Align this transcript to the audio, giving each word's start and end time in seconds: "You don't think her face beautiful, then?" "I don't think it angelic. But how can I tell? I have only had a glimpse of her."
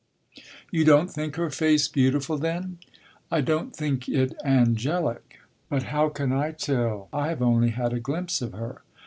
"You 0.71 0.83
don't 0.83 1.11
think 1.11 1.35
her 1.35 1.51
face 1.51 1.87
beautiful, 1.87 2.35
then?" 2.39 2.79
"I 3.29 3.41
don't 3.41 3.75
think 3.75 4.09
it 4.09 4.33
angelic. 4.43 5.41
But 5.69 5.83
how 5.93 6.09
can 6.09 6.33
I 6.33 6.53
tell? 6.53 7.07
I 7.13 7.27
have 7.29 7.43
only 7.43 7.69
had 7.69 7.93
a 7.93 7.99
glimpse 7.99 8.41
of 8.41 8.53
her." 8.53 8.81